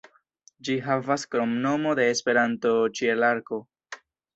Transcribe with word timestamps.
Ĝi 0.69 0.77
havas 0.85 1.27
kromnomo 1.35 1.95
de 2.03 2.09
Esperanto 2.17 2.77
"Ĉielarko". 3.01 3.67